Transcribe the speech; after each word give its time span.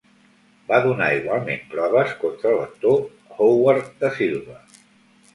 Va 0.69 0.77
donar 0.83 1.09
igualment 1.17 1.59
proves 1.73 2.15
contra 2.23 2.53
l'actor 2.55 3.03
Howard 3.45 3.91
Da 4.01 4.11
Silva. 4.17 4.57